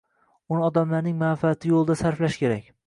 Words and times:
Uni 0.55 0.63
odamlarning 0.69 1.21
manfaati 1.21 1.73
yo’lida 1.75 2.01
sarflash 2.05 2.45
kerak… 2.45 2.79